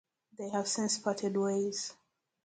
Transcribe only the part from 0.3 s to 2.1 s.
They have since parted ways.